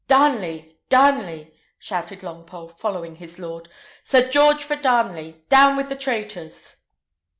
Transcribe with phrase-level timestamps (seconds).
[0.07, 0.79] "Darnley!
[0.89, 3.69] Darnley!" shouted Longpole, following his lord.
[4.03, 4.31] "St.
[4.31, 5.43] George for Darnley!
[5.49, 6.77] down with the traitors!"